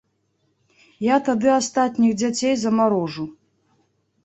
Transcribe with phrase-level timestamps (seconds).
[1.07, 3.29] Я тады астатніх дзяцей замарожу.